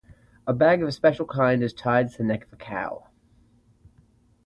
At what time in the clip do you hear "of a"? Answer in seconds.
0.81-0.91, 2.45-2.55